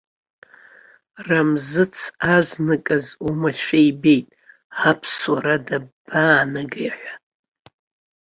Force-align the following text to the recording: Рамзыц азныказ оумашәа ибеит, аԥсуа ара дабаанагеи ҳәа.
Рамзыц 1.27 1.95
азныказ 2.35 3.05
оумашәа 3.25 3.79
ибеит, 3.89 4.27
аԥсуа 4.89 5.37
ара 5.41 5.55
дабаанагеи 5.65 6.89
ҳәа. 6.97 7.13